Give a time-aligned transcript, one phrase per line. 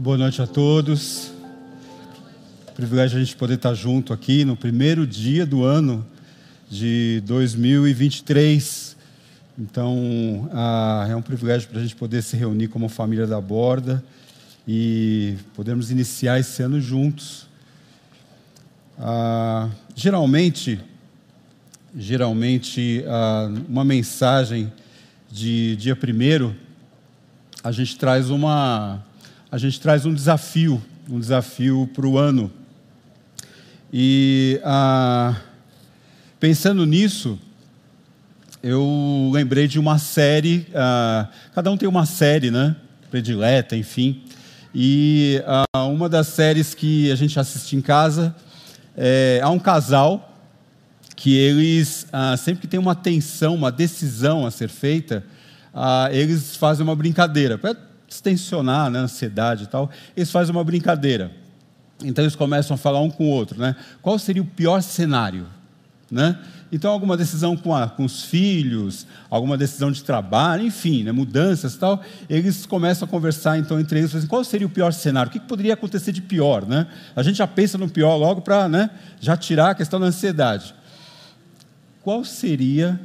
[0.00, 1.32] Boa noite a todos.
[2.76, 6.06] Privilégio a gente poder estar junto aqui no primeiro dia do ano
[6.70, 8.96] de 2023.
[9.58, 14.04] Então, ah, é um privilégio para a gente poder se reunir como família da Borda
[14.68, 17.48] e podermos iniciar esse ano juntos.
[18.96, 20.78] Ah, geralmente,
[21.96, 24.72] geralmente, ah, uma mensagem
[25.28, 26.54] de dia primeiro,
[27.64, 29.04] a gente traz uma,
[29.50, 32.52] a gente traz um desafio, um desafio para o ano.
[33.90, 35.34] E ah,
[36.38, 37.38] pensando nisso,
[38.62, 42.76] eu lembrei de uma série, ah, cada um tem uma série, né?
[43.10, 44.22] Predileta, enfim.
[44.74, 48.36] E ah, uma das séries que a gente assiste em casa
[48.94, 50.36] é, há um casal
[51.16, 55.24] que eles, ah, sempre que tem uma tensão, uma decisão a ser feita,
[55.72, 57.56] ah, eles fazem uma brincadeira,
[58.08, 61.30] para extensionar né, a ansiedade e tal, eles fazem uma brincadeira.
[62.02, 63.76] Então eles começam a falar um com o outro, né?
[64.00, 65.46] Qual seria o pior cenário,
[66.10, 66.38] né?
[66.70, 71.74] Então alguma decisão com, a, com os filhos, alguma decisão de trabalho, enfim, né, mudanças
[71.74, 75.30] e tal, eles começam a conversar então entre eles, assim, qual seria o pior cenário?
[75.30, 76.86] O que poderia acontecer de pior, né?
[77.16, 80.74] A gente já pensa no pior logo para, né, já tirar a questão da ansiedade.
[82.02, 83.00] Qual seria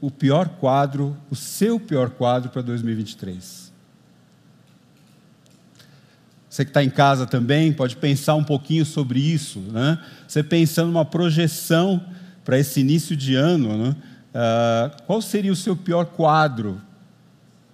[0.00, 3.68] o pior quadro, o seu pior quadro para 2023?
[6.48, 9.98] Você que está em casa também pode pensar um pouquinho sobre isso, né?
[10.26, 12.02] Você pensando numa projeção
[12.44, 13.96] para esse início de ano, né?
[14.30, 16.80] Uh, qual seria o seu pior quadro?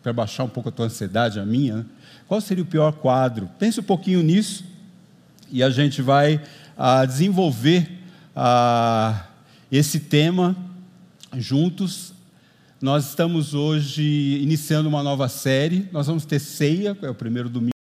[0.03, 1.87] Para baixar um pouco a tua ansiedade, a minha, né?
[2.27, 3.49] qual seria o pior quadro?
[3.59, 4.65] Pense um pouquinho nisso
[5.51, 6.37] e a gente vai
[6.77, 7.89] uh, desenvolver
[8.35, 9.19] uh,
[9.71, 10.57] esse tema
[11.37, 12.14] juntos
[12.85, 14.03] nós estamos hoje
[14.43, 15.89] iniciando uma nova série.
[15.91, 17.73] Nós vamos ter ceia, é o primeiro domingo.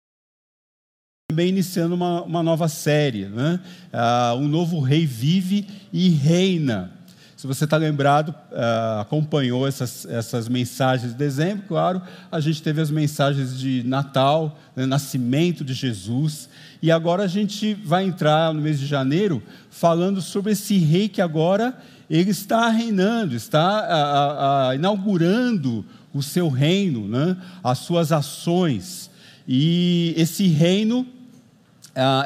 [1.30, 3.26] Também iniciando uma, uma nova série.
[3.26, 3.60] Né?
[3.92, 6.94] Ah, um novo rei vive e reina.
[7.36, 12.80] Se você está lembrado, ah, acompanhou essas, essas mensagens de dezembro, claro, a gente teve
[12.80, 16.48] as mensagens de Natal, né, nascimento de Jesus,
[16.82, 21.22] e agora a gente vai entrar no mês de janeiro falando sobre esse rei que
[21.22, 21.78] agora
[22.14, 27.36] ele está reinando, está a, a, inaugurando o seu reino, né?
[27.64, 29.10] as suas ações.
[29.48, 31.08] E esse reino,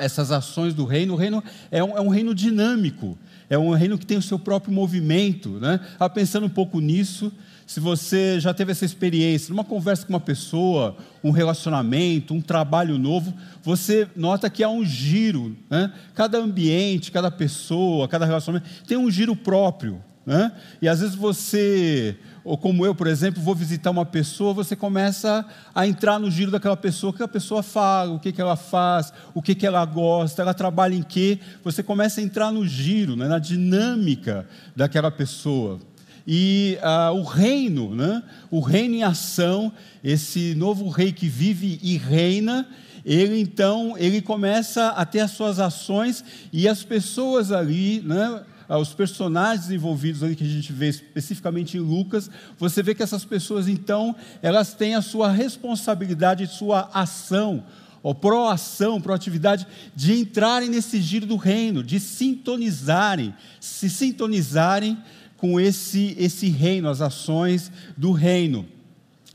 [0.01, 3.17] essas ações do reino, o reino é um, é um, reino dinâmico,
[3.49, 5.49] é um reino que tem o seu próprio movimento.
[5.59, 5.79] Né?
[5.99, 7.31] Ah, pensando um pouco nisso,
[7.65, 12.97] se você já teve essa experiência, numa conversa com uma pessoa, um relacionamento, um trabalho
[12.97, 15.55] novo, você nota que há um giro.
[15.69, 15.91] Né?
[16.15, 20.01] Cada ambiente, cada pessoa, cada relacionamento tem um giro próprio.
[20.27, 20.51] Né?
[20.81, 25.45] E às vezes você, ou como eu, por exemplo, vou visitar uma pessoa, você começa
[25.73, 28.57] a entrar no giro daquela pessoa, o que a pessoa fala, o que, que ela
[28.57, 31.39] faz, o que, que ela gosta, ela trabalha em quê.
[31.63, 33.25] Você começa a entrar no giro, né?
[33.25, 34.45] na dinâmica
[34.75, 35.79] daquela pessoa
[36.27, 38.21] e ah, o reino, né?
[38.51, 39.71] o reino em ação,
[40.03, 42.67] esse novo rei que vive e reina,
[43.05, 48.43] ele então ele começa a ter as suas ações e as pessoas ali, né?
[48.69, 52.29] Ah, os personagens envolvidos ali que a gente vê especificamente em Lucas,
[52.59, 57.63] você vê que essas pessoas então elas têm a sua responsabilidade, sua ação,
[58.03, 64.97] ou proação, proatividade de entrarem nesse giro do reino, de sintonizarem, se sintonizarem
[65.37, 68.65] com esse, esse reino, as ações do reino.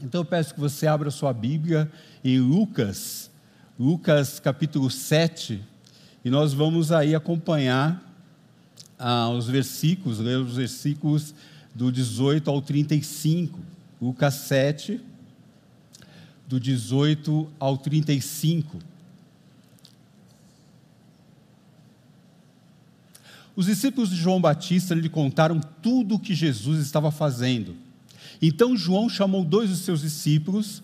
[0.02, 1.90] Então eu peço que você abra sua Bíblia
[2.24, 3.30] em Lucas,
[3.78, 5.62] Lucas capítulo 7,
[6.24, 8.11] e nós vamos aí acompanhar
[9.04, 11.34] ah, os versículos, ler os versículos
[11.74, 13.58] do 18 ao 35.
[14.00, 15.00] Lucas 7,
[16.46, 18.78] do 18 ao 35.
[23.56, 27.74] Os discípulos de João Batista lhe contaram tudo o que Jesus estava fazendo.
[28.40, 30.82] Então João chamou dois dos seus discípulos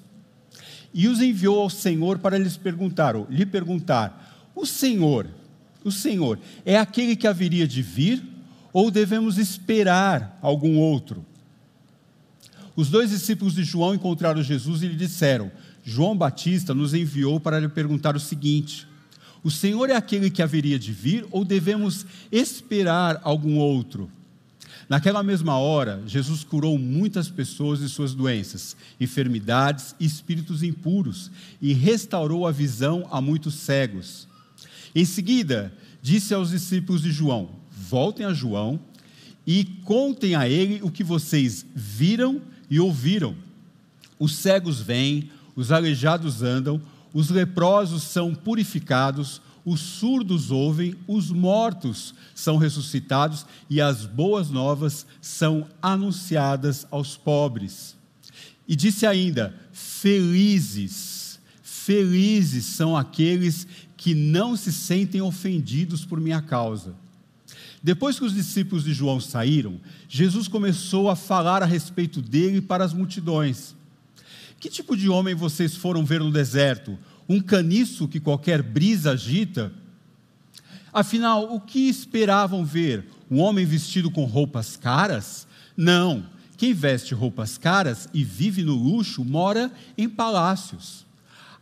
[0.93, 5.29] e os enviou ao Senhor para lhes perguntar, lhe perguntar: O Senhor,
[5.89, 8.23] o Senhor é aquele que haveria de vir
[8.73, 11.25] ou devemos esperar algum outro?
[12.77, 15.51] Os dois discípulos de João encontraram Jesus e lhe disseram:
[15.83, 18.87] João Batista nos enviou para lhe perguntar o seguinte:
[19.43, 24.11] o Senhor é aquele que haveria de vir ou devemos esperar algum outro?
[24.89, 31.31] Naquela mesma hora, Jesus curou muitas pessoas de suas doenças, enfermidades e espíritos impuros
[31.61, 34.28] e restaurou a visão a muitos cegos.
[34.95, 38.81] Em seguida, disse aos discípulos de João: Voltem a João
[39.47, 43.35] e contem a ele o que vocês viram e ouviram.
[44.19, 46.81] Os cegos vêm, os aleijados andam,
[47.15, 55.07] os leprosos são purificados, os surdos ouvem, os mortos são ressuscitados e as boas novas
[55.21, 57.97] são anunciadas aos pobres.
[58.67, 63.67] E disse ainda: Felizes, felizes são aqueles
[63.99, 66.95] que não se sentem ofendidos por minha causa.
[67.83, 72.85] Depois que os discípulos de João saíram, Jesus começou a falar a respeito dele para
[72.85, 73.75] as multidões.
[74.61, 76.97] Que tipo de homem vocês foram ver no deserto?
[77.29, 79.73] Um caniço que qualquer brisa agita?
[80.93, 83.05] Afinal, o que esperavam ver?
[83.29, 85.47] Um homem vestido com roupas caras?
[85.77, 86.25] Não.
[86.57, 91.08] Quem veste roupas caras e vive no luxo mora em palácios.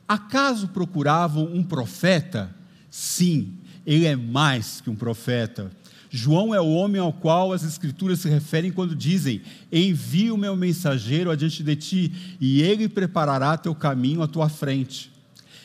[0.09, 2.55] Acaso procuravam um profeta?
[2.91, 3.55] Sim,
[3.87, 5.71] ele é mais que um profeta.
[6.11, 10.57] João é o homem ao qual as Escrituras se referem quando dizem: Envio o meu
[10.57, 15.11] mensageiro adiante de ti, e ele preparará teu caminho à tua frente.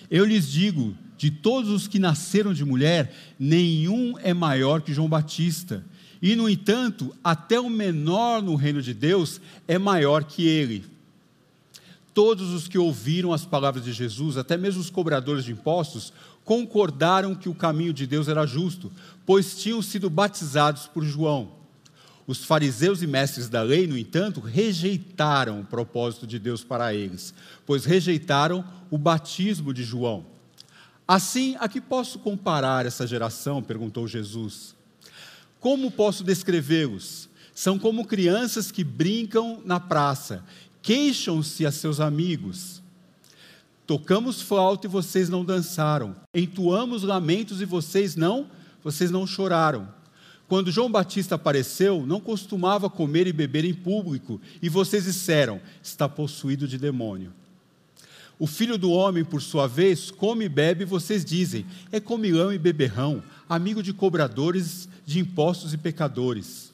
[0.10, 5.08] Eu lhes digo: de todos os que nasceram de mulher, nenhum é maior que João
[5.08, 5.86] Batista.
[6.20, 10.84] E, no entanto, até o menor no reino de Deus é maior que ele.
[12.14, 16.12] Todos os que ouviram as palavras de Jesus, até mesmo os cobradores de impostos,
[16.44, 18.92] concordaram que o caminho de Deus era justo,
[19.26, 21.62] pois tinham sido batizados por João.
[22.28, 27.34] Os fariseus e mestres da lei, no entanto, rejeitaram o propósito de Deus para eles,
[27.66, 30.26] pois rejeitaram o batismo de João.
[31.08, 33.62] Assim, a que posso comparar essa geração?
[33.62, 34.76] perguntou Jesus.
[35.60, 37.30] Como posso descrevê-los?
[37.54, 40.44] São como crianças que brincam na praça,
[40.82, 42.82] queixam-se a seus amigos.
[43.86, 46.16] Tocamos flauta e vocês não dançaram.
[46.34, 48.48] Entoamos lamentos e vocês não,
[48.84, 49.88] vocês não choraram.
[50.48, 56.10] Quando João Batista apareceu, não costumava comer e beber em público, e vocês disseram: está
[56.10, 57.34] possuído de demônio.
[58.38, 62.52] O filho do homem, por sua vez, come e bebe, e vocês dizem: é comilão
[62.52, 66.74] e beberrão, amigo de cobradores de impostos e pecadores.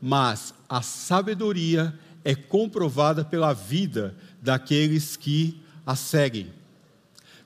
[0.00, 4.12] Mas a sabedoria é comprovada pela vida
[4.42, 6.48] daqueles que a seguem.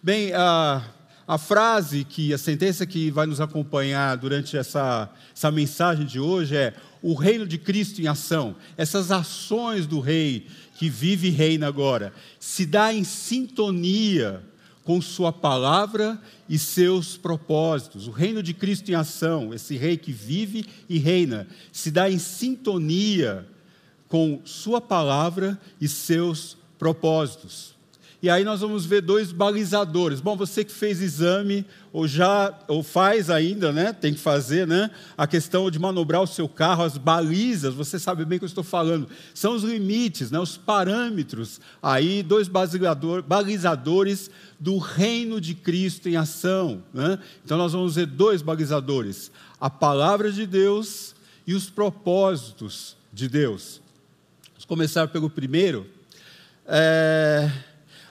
[0.02, 0.82] Bem, a,
[1.28, 6.56] a frase que, a sentença que vai nos acompanhar durante essa, essa mensagem de hoje
[6.56, 6.72] é:
[7.02, 8.56] o reino de Cristo em ação.
[8.74, 10.46] Essas ações do rei
[10.76, 14.42] que vive e reina agora, se dá em sintonia
[14.82, 16.18] com Sua palavra
[16.48, 18.08] e seus propósitos.
[18.08, 22.18] O reino de Cristo em ação, esse rei que vive e reina, se dá em
[22.18, 23.46] sintonia
[24.10, 27.78] com Sua palavra e seus propósitos.
[28.22, 30.20] E aí nós vamos ver dois balizadores.
[30.20, 33.94] Bom, você que fez exame ou já ou faz ainda, né?
[33.94, 34.90] Tem que fazer, né?
[35.16, 38.48] A questão de manobrar o seu carro, as balizas, você sabe bem o que eu
[38.48, 39.08] estou falando.
[39.32, 40.38] São os limites, né?
[40.38, 41.60] Os parâmetros.
[41.82, 47.18] Aí dois balizador, balizadores do reino de Cristo em ação, né?
[47.42, 51.14] Então nós vamos ver dois balizadores: a palavra de Deus
[51.46, 53.80] e os propósitos de Deus.
[54.70, 55.84] Começar pelo primeiro.
[56.64, 57.50] É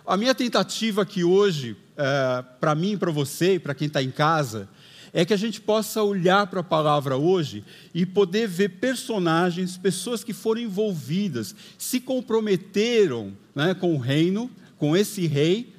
[0.05, 4.11] a minha tentativa aqui hoje, é, para mim, para você e para quem está em
[4.11, 4.67] casa,
[5.13, 7.63] é que a gente possa olhar para a palavra hoje
[7.93, 14.97] e poder ver personagens, pessoas que foram envolvidas, se comprometeram né, com o reino, com
[14.97, 15.73] esse rei,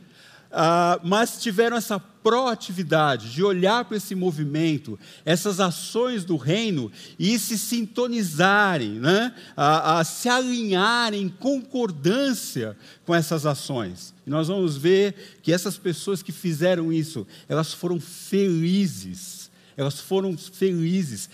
[0.50, 7.38] uh, mas tiveram essa proatividade de olhar para esse movimento, essas ações do reino e
[7.38, 9.34] se sintonizarem, né?
[9.56, 14.14] a, a se alinharem em concordância com essas ações.
[14.26, 20.36] E nós vamos ver que essas pessoas que fizeram isso, elas foram felizes, elas foram
[20.36, 21.30] felizes,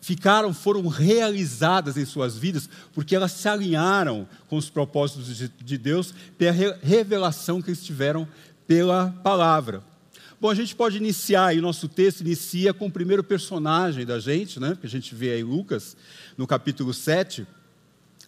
[0.00, 5.78] ficaram, foram realizadas em suas vidas, porque elas se alinharam com os propósitos de, de
[5.78, 8.28] Deus, pela revelação que eles tiveram
[8.66, 9.82] pela palavra.
[10.38, 14.18] Bom, a gente pode iniciar aí, o nosso texto inicia com o primeiro personagem da
[14.18, 15.96] gente, né, que a gente vê aí Lucas,
[16.36, 17.46] no capítulo 7,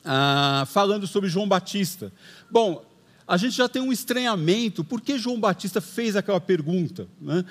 [0.02, 2.10] ah, falando sobre João Batista.
[2.50, 2.82] Bom,
[3.26, 7.06] a gente já tem um estranhamento, por que João Batista fez aquela pergunta?
[7.20, 7.44] Né?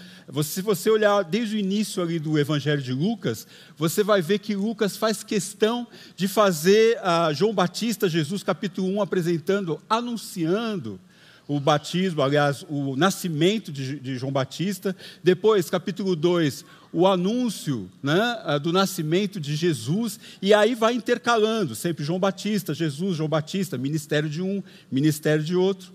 [0.43, 3.45] Se você olhar desde o início ali do Evangelho de Lucas,
[3.77, 5.85] você vai ver que Lucas faz questão
[6.15, 10.99] de fazer ah, João Batista, Jesus capítulo 1, apresentando, anunciando
[11.47, 14.95] o batismo, aliás, o nascimento de, de João Batista.
[15.23, 22.03] Depois, capítulo 2, o anúncio né, do nascimento de Jesus, e aí vai intercalando, sempre
[22.03, 24.61] João Batista, Jesus, João Batista, ministério de um,
[24.91, 25.93] ministério de outro.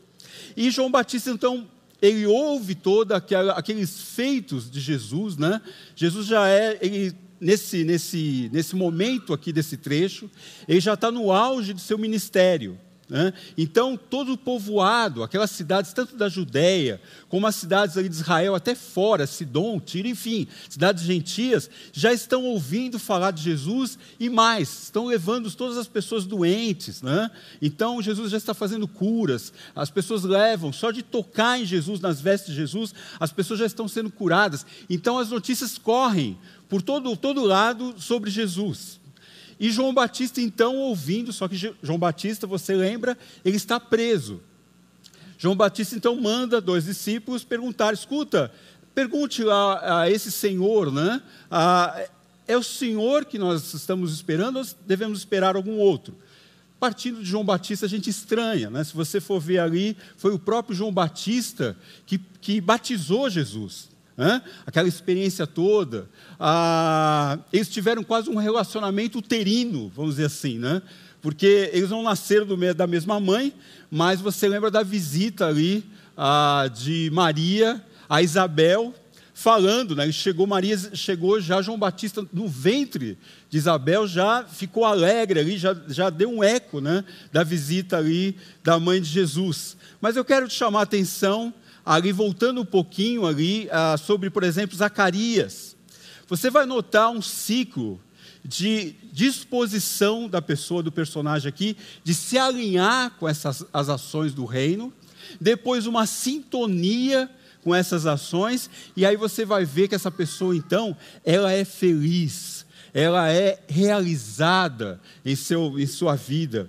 [0.57, 1.69] E João Batista, então,
[2.01, 3.17] ele ouve todos
[3.55, 5.61] aqueles feitos de Jesus, né?
[5.95, 10.31] Jesus já é, ele, nesse, nesse, nesse momento aqui desse trecho,
[10.67, 12.79] ele já está no auge do seu ministério.
[13.13, 13.31] Né?
[13.59, 18.55] Então, todo o povoado, aquelas cidades, tanto da Judéia, como as cidades ali de Israel,
[18.55, 24.85] até fora, Sidom, Tiro, enfim, cidades gentias, já estão ouvindo falar de Jesus e mais,
[24.85, 27.03] estão levando todas as pessoas doentes.
[27.03, 27.31] Né?
[27.61, 32.19] Então, Jesus já está fazendo curas, as pessoas levam, só de tocar em Jesus, nas
[32.19, 34.65] vestes de Jesus, as pessoas já estão sendo curadas.
[34.89, 39.02] Então, as notícias correm por todo, todo lado sobre Jesus.
[39.63, 44.43] E João Batista, então, ouvindo, só que João Batista, você lembra, ele está preso.
[45.39, 48.53] João Batista, então, manda dois discípulos perguntar: escuta,
[48.93, 51.23] pergunte lá a esse senhor, né?
[52.49, 56.19] é o senhor que nós estamos esperando ou devemos esperar algum outro?
[56.81, 58.83] Partindo de João Batista, a gente estranha, né?
[58.83, 63.92] Se você for ver ali, foi o próprio João Batista que, que batizou Jesus.
[64.67, 66.09] Aquela experiência toda.
[66.39, 70.83] Ah, eles tiveram quase um relacionamento uterino, vamos dizer assim, né?
[71.23, 73.55] porque eles não nasceram da mesma mãe,
[73.89, 75.85] mas você lembra da visita ali
[76.17, 78.93] ah, de Maria a Isabel,
[79.33, 80.11] falando, né?
[80.13, 83.17] chegou Maria, chegou já João Batista no ventre
[83.49, 87.05] de Isabel, já ficou alegre ali, já, já deu um eco né?
[87.33, 89.77] da visita ali da mãe de Jesus.
[90.01, 91.55] Mas eu quero te chamar a atenção
[91.85, 95.77] ali voltando um pouquinho ali ah, sobre, por exemplo, Zacarias,
[96.29, 98.01] você vai notar um ciclo
[98.45, 104.45] de disposição da pessoa, do personagem aqui, de se alinhar com essas as ações do
[104.45, 104.93] reino,
[105.41, 107.31] depois uma sintonia
[107.63, 112.67] com essas ações, e aí você vai ver que essa pessoa, então, ela é feliz,
[112.93, 116.69] ela é realizada em, seu, em sua vida.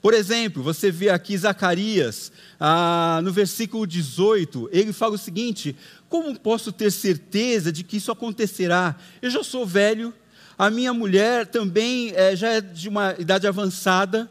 [0.00, 5.74] Por exemplo, você vê aqui Zacarias, ah, no versículo 18, ele fala o seguinte:
[6.08, 8.94] Como posso ter certeza de que isso acontecerá?
[9.20, 10.14] Eu já sou velho,
[10.56, 14.30] a minha mulher também é, já é de uma idade avançada.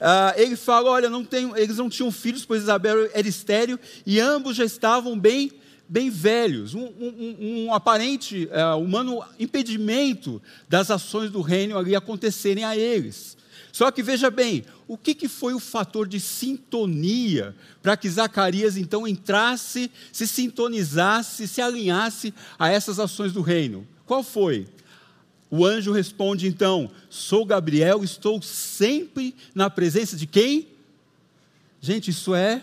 [0.00, 4.18] Ah, ele fala: Olha, não tenho, eles não tinham filhos, pois Isabel era estéreo, e
[4.18, 5.52] ambos já estavam bem
[5.88, 12.64] bem velhos, um, um, um aparente uh, humano impedimento das ações do reino ali acontecerem
[12.64, 13.36] a eles.
[13.72, 18.76] Só que veja bem, o que, que foi o fator de sintonia para que Zacarias
[18.76, 23.88] então entrasse, se sintonizasse, se alinhasse a essas ações do reino?
[24.04, 24.68] Qual foi?
[25.50, 30.68] O anjo responde então: Sou Gabriel, estou sempre na presença de quem?
[31.80, 32.62] Gente, isso é.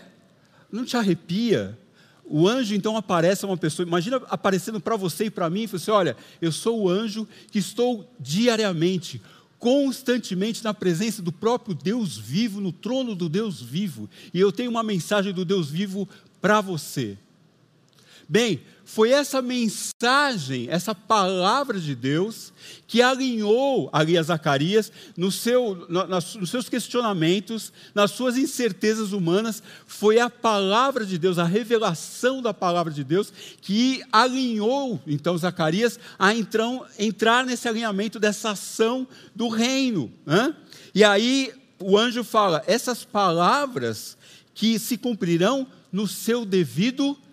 [0.70, 1.76] Não te arrepia?
[2.24, 5.66] O anjo então aparece a uma pessoa, imagina aparecendo para você e para mim, e
[5.66, 9.20] fala assim: Olha, eu sou o anjo que estou diariamente
[9.60, 14.08] constantemente na presença do próprio Deus vivo, no trono do Deus vivo.
[14.32, 16.08] E eu tenho uma mensagem do Deus vivo
[16.40, 17.18] para você.
[18.30, 22.52] Bem, foi essa mensagem, essa palavra de Deus,
[22.86, 29.60] que alinhou ali a Zacarias no seu, nos seus questionamentos, nas suas incertezas humanas.
[29.84, 35.98] Foi a palavra de Deus, a revelação da palavra de Deus, que alinhou então Zacarias
[36.16, 40.08] a entrar nesse alinhamento dessa ação do reino.
[40.94, 44.16] E aí o anjo fala: essas palavras
[44.54, 47.29] que se cumprirão no seu devido tempo.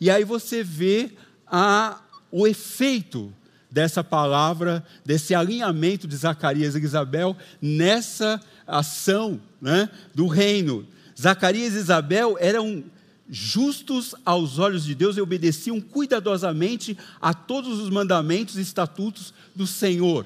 [0.00, 1.10] E aí você vê
[1.46, 3.32] a, o efeito
[3.70, 10.86] dessa palavra, desse alinhamento de Zacarias e Isabel nessa ação né, do reino.
[11.20, 12.84] Zacarias e Isabel eram
[13.28, 19.66] justos aos olhos de Deus e obedeciam cuidadosamente a todos os mandamentos e estatutos do
[19.66, 20.24] Senhor.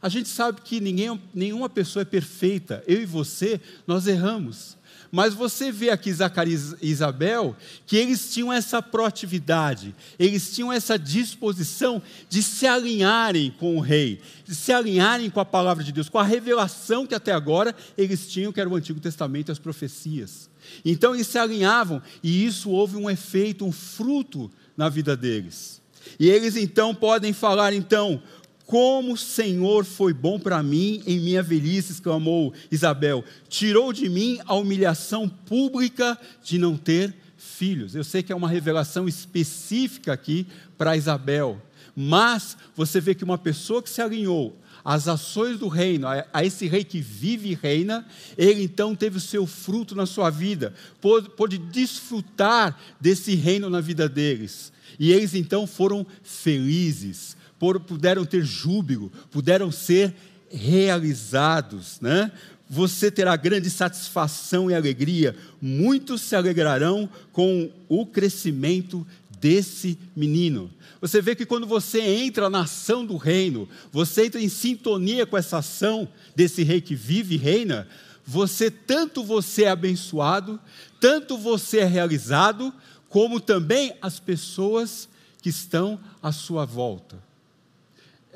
[0.00, 4.75] A gente sabe que ninguém, nenhuma pessoa é perfeita, eu e você, nós erramos.
[5.16, 7.56] Mas você vê aqui Zacarias e Isabel
[7.86, 14.20] que eles tinham essa proatividade, eles tinham essa disposição de se alinharem com o rei,
[14.44, 18.28] de se alinharem com a palavra de Deus, com a revelação que até agora eles
[18.28, 20.50] tinham, que era o Antigo Testamento e as profecias.
[20.84, 25.80] Então eles se alinhavam e isso houve um efeito, um fruto na vida deles.
[26.20, 28.22] E eles então podem falar então,
[28.66, 33.24] como o Senhor foi bom para mim em minha velhice, exclamou Isabel.
[33.48, 37.94] Tirou de mim a humilhação pública de não ter filhos.
[37.94, 41.62] Eu sei que é uma revelação específica aqui para Isabel,
[41.94, 46.66] mas você vê que uma pessoa que se alinhou às ações do reino, a, esse
[46.66, 48.04] rei que vive e reina,
[48.36, 53.80] ele então teve o seu fruto na sua vida, pôde, pôde desfrutar desse reino na
[53.80, 54.72] vida deles.
[54.98, 60.14] E eles então foram felizes puderam ter júbilo, puderam ser
[60.50, 62.30] realizados, né?
[62.68, 69.06] Você terá grande satisfação e alegria, muitos se alegrarão com o crescimento
[69.40, 70.70] desse menino.
[71.00, 75.36] Você vê que quando você entra na ação do reino, você entra em sintonia com
[75.36, 77.86] essa ação desse rei que vive e reina,
[78.26, 80.58] você tanto você é abençoado,
[81.00, 82.74] tanto você é realizado,
[83.08, 85.08] como também as pessoas
[85.40, 87.25] que estão à sua volta.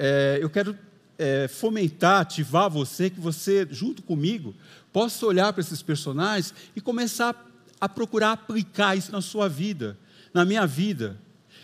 [0.02, 0.74] É, eu quero
[1.18, 4.54] é, fomentar, ativar você, que você, junto comigo,
[4.90, 7.46] possa olhar para esses personagens e começar
[7.78, 9.98] a procurar aplicar isso na sua vida,
[10.32, 11.18] na minha vida.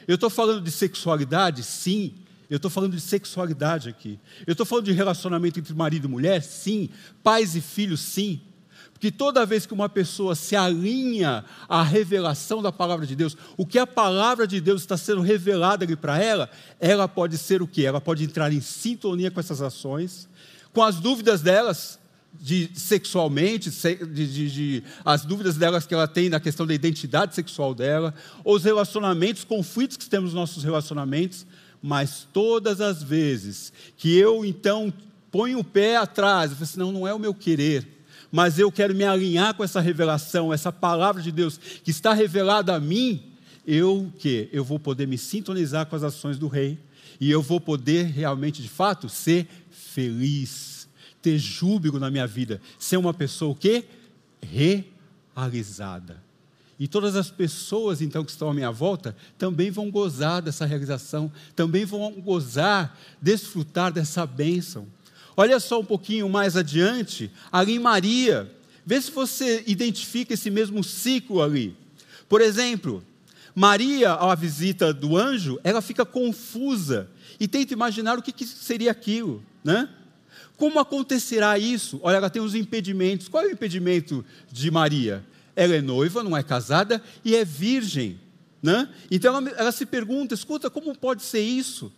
[0.07, 1.62] Eu estou falando de sexualidade?
[1.62, 2.12] Sim.
[2.50, 4.21] Eu estou falando de sexualidade aqui.
[4.47, 6.43] Eu estou falando de relacionamento entre marido e mulher?
[6.43, 6.90] Sim.
[7.23, 8.00] Pais e filhos?
[8.00, 8.43] Sim.
[8.97, 13.67] Porque toda vez que uma pessoa se alinha à revelação da palavra de Deus, o
[13.67, 16.49] que a palavra de Deus está sendo revelada ali para ela,
[16.81, 17.83] ela pode ser o quê?
[17.83, 20.26] Ela pode entrar em sintonia com essas ações,
[20.73, 21.99] com as dúvidas delas,
[22.41, 27.35] de sexualmente, de, de, de, as dúvidas delas que ela tem na questão da identidade
[27.35, 31.47] sexual dela, os relacionamentos, conflitos que temos nos nossos relacionamentos,
[31.83, 34.93] mas todas as vezes que eu então
[35.31, 37.96] ponho o pé atrás, eu falo assim, não, não é o meu querer,
[38.30, 42.75] mas eu quero me alinhar com essa revelação, essa palavra de Deus que está revelada
[42.75, 43.23] a mim,
[43.66, 46.78] eu que eu vou poder me sintonizar com as ações do rei
[47.21, 50.88] e eu vou poder realmente, de fato, ser feliz,
[51.23, 53.85] ter júbilo na minha vida, ser uma pessoa o quê?
[54.42, 56.25] Realizada.
[56.78, 61.33] E todas as pessoas, então, que estão à minha volta, também vão gozar dessa realização,
[61.54, 64.87] também vão gozar, desfrutar dessa bênção.
[65.37, 68.50] Olha só um pouquinho mais adiante, ali em Maria.
[68.85, 71.76] Vê se você identifica esse mesmo ciclo ali.
[72.28, 73.05] Por exemplo,
[73.55, 78.90] Maria, à visita do anjo, ela fica confusa e tenta imaginar o que, que seria
[78.90, 79.88] aquilo, né?
[80.57, 82.00] Como acontecerá isso?
[82.02, 83.28] Olha, ela tem os impedimentos.
[83.28, 85.23] Qual é o impedimento de Maria?
[85.55, 88.19] Ela é noiva, não é casada e é virgem.
[88.62, 88.88] Né?
[89.11, 91.93] Então ela, ela se pergunta: escuta, como pode ser isso?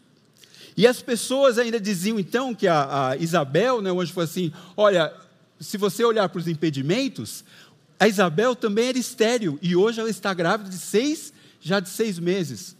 [0.78, 5.12] E as pessoas ainda diziam então que a, a Isabel, né, o anjo assim: olha,
[5.58, 7.42] se você olhar para os impedimentos,
[7.98, 12.20] a Isabel também era estéril e hoje ela está grávida de seis, já de seis
[12.20, 12.76] meses.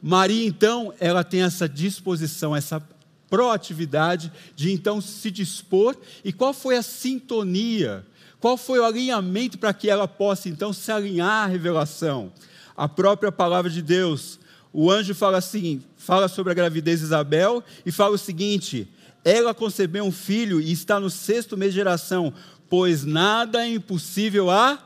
[0.00, 2.80] Maria, então, ela tem essa disposição, essa
[3.28, 5.96] proatividade de então se dispor.
[6.24, 8.06] E qual foi a sintonia?
[8.38, 12.32] Qual foi o alinhamento para que ela possa então se alinhar à revelação?
[12.76, 14.38] A própria palavra de Deus
[14.72, 18.88] o anjo fala assim, fala sobre a gravidez de Isabel e fala o seguinte:
[19.24, 22.32] ela concebeu um filho e está no sexto mês de geração,
[22.68, 24.78] pois nada é impossível a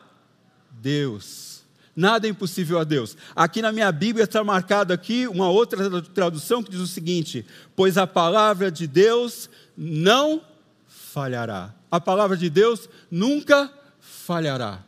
[0.71, 1.47] Deus.
[1.95, 3.17] Nada é impossível a Deus.
[3.35, 7.97] Aqui na minha Bíblia está marcado aqui uma outra tradução que diz o seguinte: pois
[7.97, 10.43] a palavra de Deus não
[10.87, 11.75] falhará.
[11.91, 14.81] A palavra de Deus nunca falhará.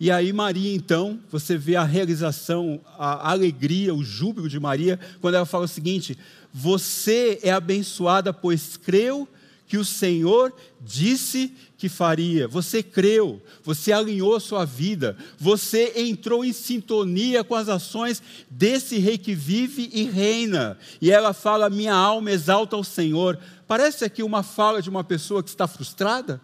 [0.00, 5.34] E aí, Maria, então, você vê a realização, a alegria, o júbilo de Maria, quando
[5.34, 6.16] ela fala o seguinte:
[6.54, 9.28] Você é abençoada, pois creu
[9.66, 12.48] que o Senhor disse que faria.
[12.48, 19.18] Você creu, você alinhou sua vida, você entrou em sintonia com as ações desse rei
[19.18, 20.78] que vive e reina.
[20.98, 23.38] E ela fala: Minha alma exalta ao Senhor.
[23.68, 26.40] Parece aqui uma fala de uma pessoa que está frustrada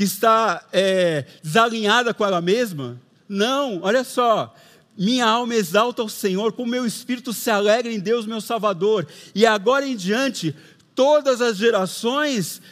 [0.00, 2.98] que está é, desalinhada com ela mesma.
[3.28, 4.54] Não, olha só.
[4.96, 9.06] Minha alma exalta o Senhor, com meu espírito se alegra em Deus, meu Salvador.
[9.34, 10.56] E agora em diante,
[10.94, 12.62] todas as gerações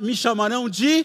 [0.00, 1.04] me chamarão de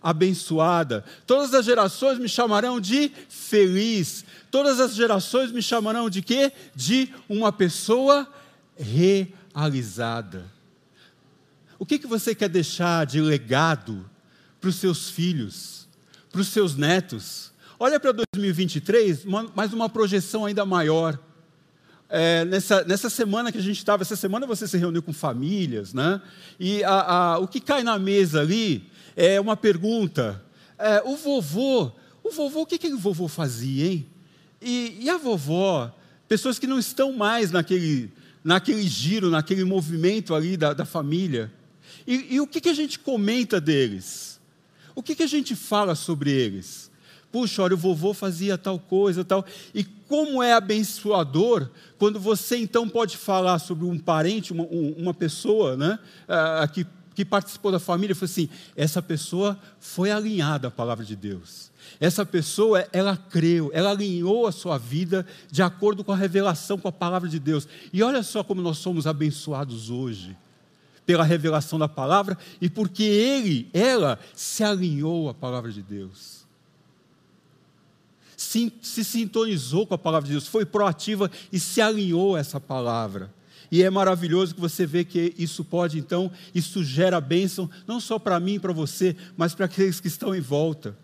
[0.00, 1.04] abençoada.
[1.26, 4.24] Todas as gerações me chamarão de feliz.
[4.48, 6.52] Todas as gerações me chamarão de quê?
[6.72, 8.32] De uma pessoa
[8.76, 10.46] realizada.
[11.80, 14.08] O que, que você quer deixar de legado
[14.66, 15.86] para os seus filhos,
[16.32, 17.52] para os seus netos.
[17.78, 21.16] Olha para 2023, uma, mais uma projeção ainda maior.
[22.08, 25.94] É, nessa, nessa semana que a gente estava, essa semana você se reuniu com famílias,
[25.94, 26.20] né?
[26.58, 30.42] E a, a, o que cai na mesa ali é uma pergunta.
[30.76, 31.92] É, o vovô,
[32.24, 34.06] o vovô, o que, que o vovô fazia, hein?
[34.60, 35.94] E, e a vovó,
[36.26, 41.52] pessoas que não estão mais naquele, naquele giro, naquele movimento ali da, da família.
[42.04, 44.36] E, e o que, que a gente comenta deles?
[44.96, 46.90] O que, que a gente fala sobre eles?
[47.30, 49.44] Puxa, olha, o vovô fazia tal coisa, tal.
[49.74, 55.76] E como é abençoador quando você então pode falar sobre um parente, uma, uma pessoa
[55.76, 55.98] né,
[56.72, 61.70] que, que participou da família, falou assim: essa pessoa foi alinhada à palavra de Deus.
[62.00, 66.88] Essa pessoa, ela creu, ela alinhou a sua vida de acordo com a revelação, com
[66.88, 67.68] a palavra de Deus.
[67.92, 70.34] E olha só como nós somos abençoados hoje
[71.06, 76.44] pela revelação da palavra e porque ele, ela, se alinhou à palavra de Deus.
[78.36, 82.60] Se, se sintonizou com a palavra de Deus, foi proativa e se alinhou a essa
[82.60, 83.32] palavra.
[83.70, 88.18] E é maravilhoso que você vê que isso pode, então, isso gera bênção, não só
[88.18, 90.96] para mim e para você, mas para aqueles que estão em volta.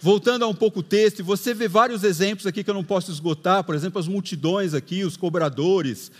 [0.00, 3.10] Voltando a um pouco o texto, você vê vários exemplos aqui que eu não posso
[3.10, 6.12] esgotar, por exemplo, as multidões aqui, os cobradores,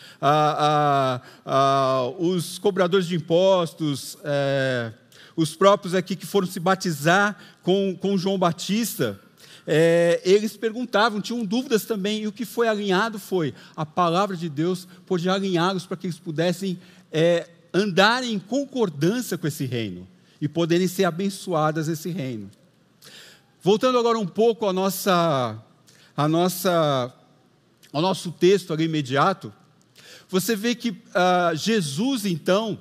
[2.18, 4.92] os cobradores de impostos, é,
[5.36, 9.20] os próprios aqui que foram se batizar com, com João Batista.
[9.64, 14.48] É, eles perguntavam, tinham dúvidas também, e o que foi alinhado foi a palavra de
[14.48, 16.80] Deus pôde alinhá-los para que eles pudessem
[17.12, 20.08] é, andar em concordância com esse reino
[20.40, 22.50] e poderem ser abençoadas nesse reino.
[23.68, 25.62] Voltando agora um pouco à nossa,
[26.16, 27.12] à nossa,
[27.92, 29.52] ao nosso texto ali imediato,
[30.26, 32.80] você vê que uh, Jesus, então,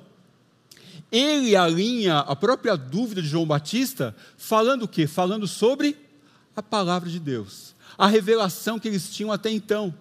[1.12, 5.06] ele alinha a própria dúvida de João Batista, falando o quê?
[5.06, 5.94] Falando sobre
[6.56, 9.94] a palavra de Deus, a revelação que eles tinham até então.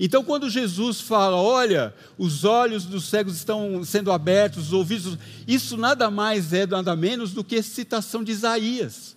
[0.00, 5.16] Então, quando Jesus fala, olha, os olhos dos cegos estão sendo abertos, os ouvidos,
[5.46, 9.13] isso nada mais é, nada menos do que citação de Isaías.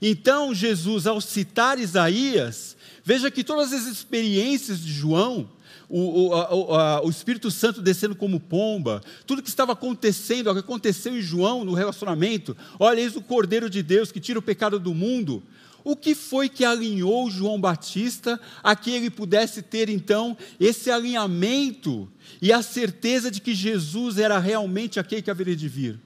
[0.00, 5.50] Então, Jesus, ao citar Isaías, veja que todas as experiências de João,
[5.88, 6.34] o, o,
[6.74, 11.20] a, o, Espírito Santo descendo como pomba, tudo que estava acontecendo, o que aconteceu em
[11.20, 15.42] João no relacionamento, olha, eis o Cordeiro de Deus que tira o pecado do mundo.
[15.82, 22.08] O que foi que alinhou João Batista a que ele pudesse ter então esse alinhamento
[22.40, 25.98] e a certeza de que Jesus era realmente aquele que haveria de vir?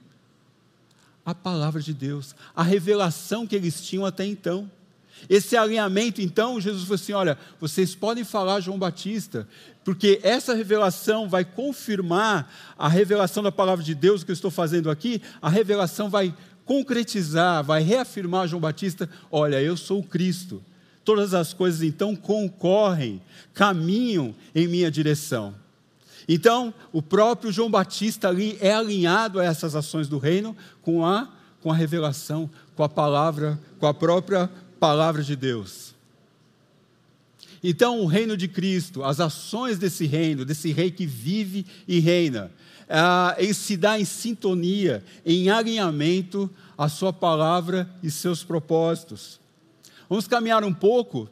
[1.25, 4.69] A palavra de Deus, a revelação que eles tinham até então.
[5.29, 9.47] Esse alinhamento, então, Jesus falou assim: olha, vocês podem falar João Batista,
[9.83, 14.91] porque essa revelação vai confirmar a revelação da palavra de Deus que eu estou fazendo
[14.91, 16.33] aqui, a revelação vai
[16.63, 20.61] concretizar, vai reafirmar João Batista: olha, eu sou o Cristo.
[21.03, 23.21] Todas as coisas então concorrem,
[23.53, 25.53] caminham em minha direção.
[26.27, 31.31] Então, o próprio João Batista ali é alinhado a essas ações do reino com a,
[31.61, 35.93] com a revelação, com a palavra, com a própria palavra de Deus.
[37.63, 42.51] Então, o reino de Cristo, as ações desse reino, desse rei que vive e reina,
[42.87, 49.39] ah, ele se dá em sintonia, em alinhamento à sua palavra e seus propósitos.
[50.07, 51.27] Vamos caminhar um pouco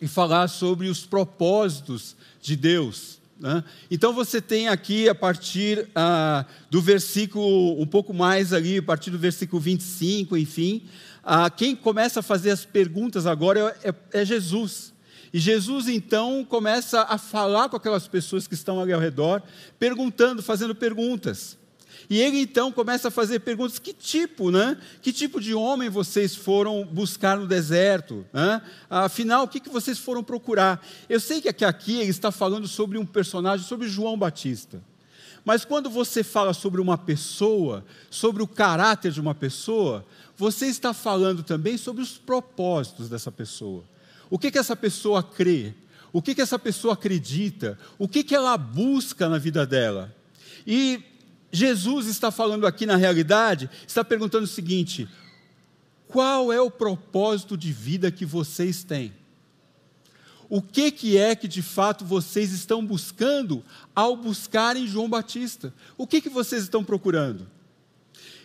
[0.00, 3.21] e falar sobre os propósitos de Deus.
[3.42, 3.64] Né?
[3.90, 9.10] Então você tem aqui a partir ah, do versículo, um pouco mais ali, a partir
[9.10, 10.84] do versículo 25, enfim,
[11.24, 14.94] ah, quem começa a fazer as perguntas agora é, é, é Jesus.
[15.32, 19.42] E Jesus então começa a falar com aquelas pessoas que estão ali ao redor,
[19.76, 21.58] perguntando, fazendo perguntas.
[22.12, 24.76] E ele então começa a fazer perguntas: que tipo, né?
[25.00, 28.26] Que tipo de homem vocês foram buscar no deserto?
[28.30, 28.60] Né?
[28.90, 30.86] Afinal, o que, que vocês foram procurar?
[31.08, 34.82] Eu sei que aqui ele está falando sobre um personagem, sobre João Batista.
[35.42, 40.04] Mas quando você fala sobre uma pessoa, sobre o caráter de uma pessoa,
[40.36, 43.84] você está falando também sobre os propósitos dessa pessoa.
[44.28, 45.72] O que, que essa pessoa crê?
[46.12, 47.78] O que, que essa pessoa acredita?
[47.98, 50.14] O que, que ela busca na vida dela?
[50.66, 51.02] E
[51.52, 55.06] Jesus está falando aqui na realidade, está perguntando o seguinte:
[56.08, 59.12] qual é o propósito de vida que vocês têm?
[60.48, 65.72] O que, que é que de fato vocês estão buscando ao buscarem João Batista?
[65.96, 67.46] O que, que vocês estão procurando?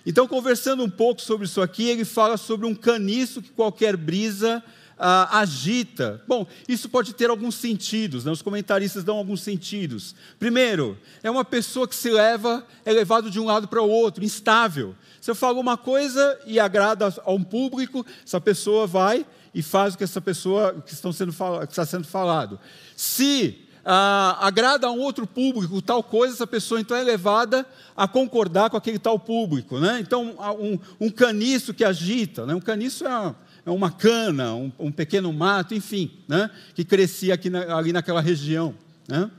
[0.06, 4.63] Então, conversando um pouco sobre isso aqui, ele fala sobre um caniço que qualquer brisa
[4.97, 6.21] ah, agita.
[6.27, 8.31] Bom, isso pode ter alguns sentidos, né?
[8.31, 10.15] os comentaristas dão alguns sentidos.
[10.39, 14.23] Primeiro, é uma pessoa que se leva, é levado de um lado para o outro,
[14.23, 14.95] instável.
[15.21, 19.93] Se eu falo uma coisa e agrada a um público, essa pessoa vai e faz
[19.93, 22.60] o que essa pessoa que, estão sendo que está sendo falado.
[22.95, 28.07] Se ah, agrada a um outro público tal coisa, essa pessoa então é levada a
[28.07, 29.79] concordar com aquele tal público.
[29.79, 29.99] Né?
[30.01, 32.53] Então, um, um caniço que agita, né?
[32.53, 33.36] um caniço é é
[33.71, 38.73] uma cana, um, um pequeno mato, enfim, né, que crescia aqui na, ali naquela região.
[39.08, 39.30] Né?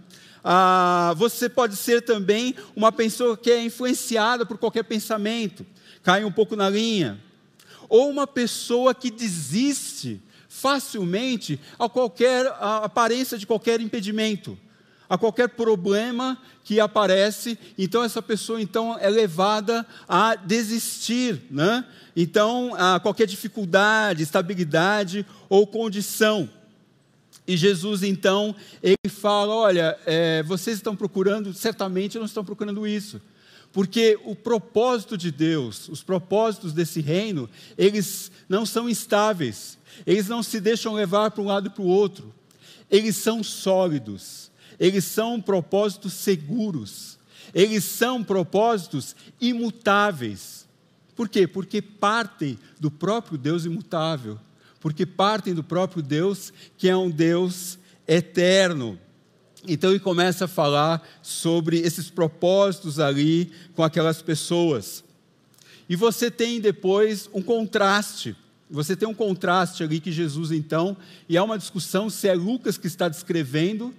[0.44, 5.66] Ah, você pode ser também uma pessoa que é influenciada por qualquer pensamento,
[6.02, 7.18] cai um pouco na linha.
[7.88, 14.58] Ou uma pessoa que desiste facilmente a qualquer a aparência de qualquer impedimento,
[15.08, 21.84] a qualquer problema que aparece, então essa pessoa então é levada a desistir, né?
[22.14, 26.50] Então, a qualquer dificuldade, estabilidade ou condição.
[27.46, 33.20] E Jesus, então, ele fala: olha, é, vocês estão procurando, certamente não estão procurando isso.
[33.72, 40.42] Porque o propósito de Deus, os propósitos desse reino, eles não são instáveis, eles não
[40.42, 42.34] se deixam levar para um lado e para o outro,
[42.90, 44.47] eles são sólidos,
[44.78, 47.18] eles são propósitos seguros,
[47.54, 50.66] eles são propósitos imutáveis.
[51.16, 51.46] Por quê?
[51.46, 54.38] Porque partem do próprio Deus imutável,
[54.80, 58.98] porque partem do próprio Deus que é um Deus eterno.
[59.66, 65.02] Então ele começa a falar sobre esses propósitos ali com aquelas pessoas.
[65.88, 68.36] E você tem depois um contraste.
[68.70, 70.96] Você tem um contraste ali que Jesus, então,
[71.28, 73.94] e há uma discussão se é Lucas que está descrevendo,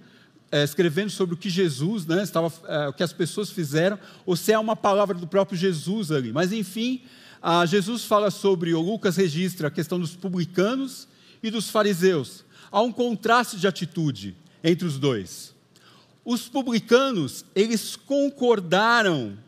[0.52, 4.34] é, escrevendo sobre o que Jesus, né, estava, é, o que as pessoas fizeram, ou
[4.34, 6.32] se é uma palavra do próprio Jesus ali.
[6.32, 7.02] Mas, enfim,
[7.68, 11.08] Jesus fala sobre, ou Lucas registra a questão dos publicanos
[11.42, 12.44] e dos fariseus.
[12.70, 15.54] Há um contraste de atitude entre os dois.
[16.22, 19.38] Os publicanos, eles concordaram,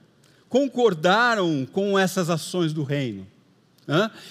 [0.48, 3.26] concordaram com essas ações do reino.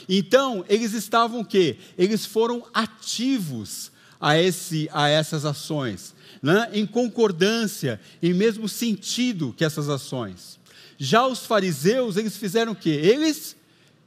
[0.10, 1.78] Então, eles estavam o quê?
[1.98, 3.91] Eles foram ativos
[4.22, 6.70] a, esse, a essas ações, né?
[6.72, 10.60] em concordância, em mesmo sentido que essas ações.
[10.98, 12.92] Já os fariseus, eles fizeram o quê?
[12.92, 13.56] Eles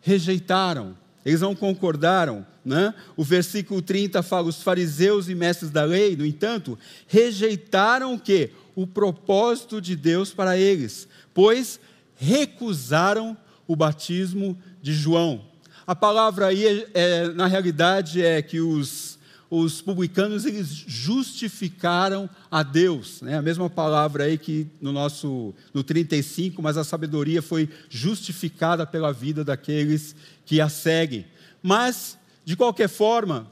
[0.01, 0.97] rejeitaram,
[1.27, 2.47] eles não concordaram.
[2.65, 2.95] Né?
[3.17, 8.53] O versículo 30 fala: os fariseus e mestres da lei, no entanto, rejeitaram o quê?
[8.77, 11.81] O propósito de Deus para eles, pois
[12.17, 15.45] recusaram o batismo de João.
[15.87, 19.14] A palavra aí, é, é, na realidade, é que os,
[19.51, 23.21] os publicanos eles justificaram a Deus.
[23.21, 23.37] Né?
[23.37, 29.13] A mesma palavra aí que no nosso no 35, mas a sabedoria foi justificada pela
[29.13, 31.27] vida daqueles que a seguem.
[31.63, 33.47] Mas, de qualquer forma,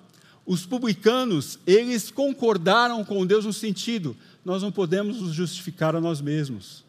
[0.44, 6.20] os publicanos, eles concordaram com Deus no sentido, nós não podemos nos justificar a nós
[6.20, 6.83] mesmos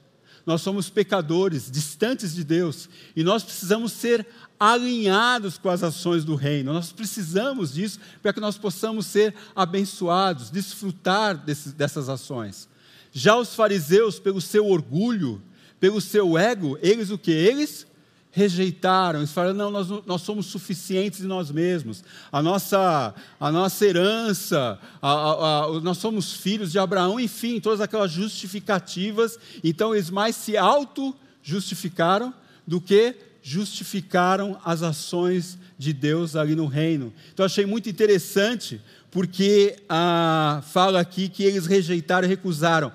[0.45, 4.27] nós somos pecadores, distantes de Deus, e nós precisamos ser
[4.63, 6.71] alinhados com as ações do reino.
[6.71, 12.69] Nós precisamos disso para que nós possamos ser abençoados, desfrutar desse, dessas ações.
[13.11, 15.41] Já os fariseus, pelo seu orgulho,
[15.81, 17.31] pelo seu ego, eles o que?
[17.31, 17.85] Eles
[18.31, 23.85] rejeitaram, eles falaram: não, nós, nós somos suficientes em nós mesmos, a nossa, a nossa
[23.85, 29.37] herança, a, a, a, nós somos filhos de Abraão, enfim, todas aquelas justificativas.
[29.61, 32.33] Então, eles mais se auto-justificaram
[32.65, 37.13] do que justificaram as ações de Deus ali no reino.
[37.33, 42.91] Então, achei muito interessante, porque ah, fala aqui que eles rejeitaram e recusaram.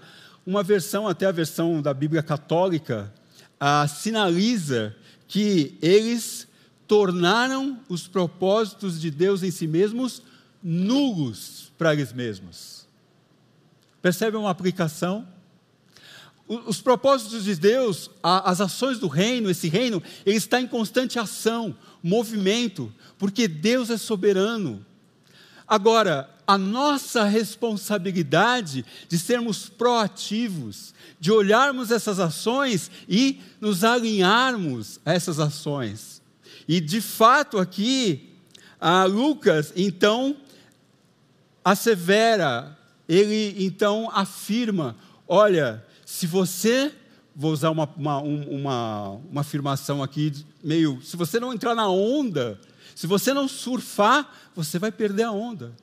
[0.46, 3.12] Uma versão, até a versão da Bíblia católica,
[3.60, 4.96] ah, sinaliza
[5.28, 6.48] que eles
[6.86, 10.22] tornaram os propósitos de Deus em si mesmos
[10.62, 12.88] nulos para eles mesmos.
[14.00, 15.28] Percebe uma aplicação?
[16.48, 21.76] Os propósitos de Deus, as ações do reino, esse reino, ele está em constante ação,
[22.02, 24.84] movimento, porque Deus é soberano.
[25.66, 35.12] Agora, a nossa responsabilidade de sermos proativos, de olharmos essas ações e nos alinharmos a
[35.12, 36.22] essas ações.
[36.66, 38.30] E de fato aqui,
[39.10, 40.34] Lucas então
[41.62, 46.90] assevera, ele então afirma: olha, se você,
[47.36, 50.32] vou usar uma, uma, uma, uma afirmação aqui,
[50.64, 52.58] meio, se você não entrar na onda,
[52.94, 55.76] se você não surfar, você vai perder a onda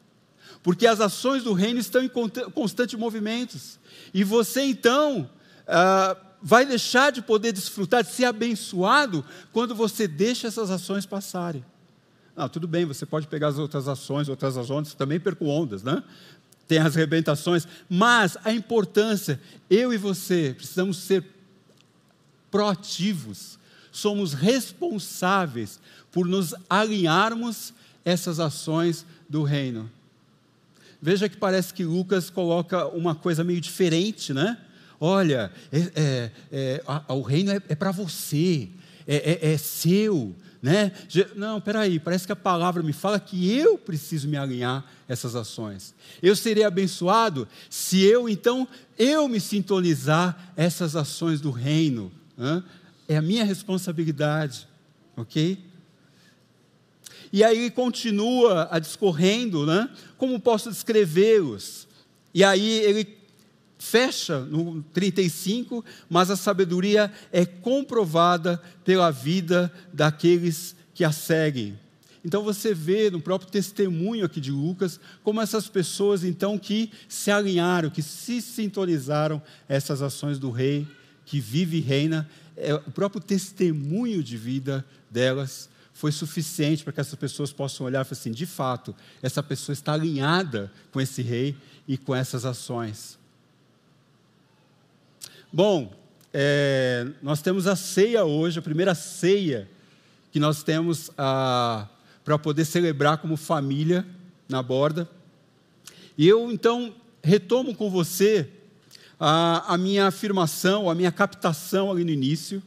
[0.63, 3.77] porque as ações do reino estão em constante movimentos.
[4.11, 5.29] E você então
[5.67, 11.63] ah, vai deixar de poder desfrutar, de ser abençoado, quando você deixa essas ações passarem.
[12.35, 16.03] Não, tudo bem, você pode pegar as outras ações, outras ações, também perco ondas, né?
[16.67, 21.23] Tem as rebentações, mas a importância, eu e você precisamos ser
[22.49, 23.59] proativos,
[23.91, 25.79] somos responsáveis
[26.11, 27.73] por nos alinharmos
[28.03, 29.91] essas ações do reino.
[31.01, 34.57] Veja que parece que Lucas coloca uma coisa meio diferente, né?
[34.99, 38.69] Olha, é, é, é, a, o reino é, é para você,
[39.05, 40.91] é, é, é, seu, né?
[41.35, 45.93] Não, peraí, parece que a palavra me fala que eu preciso me alinhar essas ações.
[46.23, 52.11] Eu serei abençoado se eu, então, eu me sintonizar essas ações do reino.
[52.35, 52.63] Né?
[53.07, 54.67] É a minha responsabilidade,
[55.15, 55.59] ok?
[57.31, 59.87] E aí continua a discorrendo, né?
[60.17, 61.87] Como posso descrevê-los?
[62.33, 63.05] E aí ele
[63.85, 71.79] fecha no 35, mas a sabedoria é comprovada pela vida daqueles que a seguem.
[72.23, 77.29] Então você vê no próprio testemunho aqui de Lucas como essas pessoas então que se
[77.29, 80.87] alinharam, que se sintonizaram essas ações do rei
[81.23, 86.99] que vive e reina, é o próprio testemunho de vida delas foi suficiente para que
[86.99, 91.21] essas pessoas possam olhar e falar assim: de fato, essa pessoa está alinhada com esse
[91.21, 91.55] rei
[91.87, 93.17] e com essas ações.
[95.53, 95.93] Bom,
[96.33, 99.69] é, nós temos a ceia hoje, a primeira ceia
[100.31, 104.05] que nós temos para poder celebrar como família
[104.49, 105.09] na borda.
[106.17, 108.49] E eu então retomo com você
[109.19, 112.61] a, a minha afirmação, a minha captação ali no início,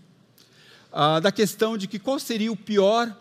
[0.91, 3.14] a, da questão de que qual seria o pior,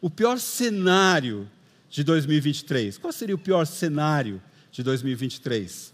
[0.00, 1.50] o pior cenário
[1.88, 2.96] de 2023?
[2.98, 5.92] Qual seria o pior cenário de 2023?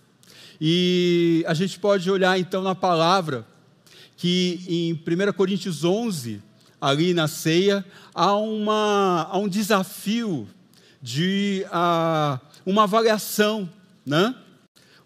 [0.61, 3.47] E a gente pode olhar então na palavra
[4.17, 6.43] que em 1 Coríntios 11,
[6.81, 10.49] ali na ceia, há, uma, há um desafio
[11.03, 13.69] de uh, uma avaliação,
[14.05, 14.35] né?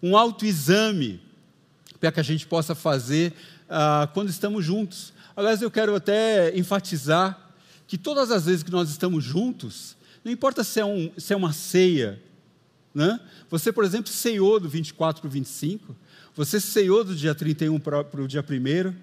[0.01, 1.21] um autoexame,
[1.99, 3.33] para que a gente possa fazer
[3.67, 5.13] uh, quando estamos juntos.
[5.35, 7.51] Aliás, eu quero até enfatizar
[7.85, 11.35] que todas as vezes que nós estamos juntos, não importa se é, um, se é
[11.35, 12.21] uma ceia,
[12.93, 13.19] né?
[13.49, 15.95] Você, por exemplo, ceiou do 24 para o 25,
[16.35, 18.93] você ceiou do dia 31 para, para o dia 1.